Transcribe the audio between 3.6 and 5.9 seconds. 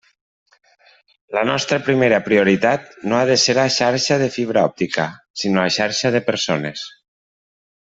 xarxa de fibra òptica, sinó la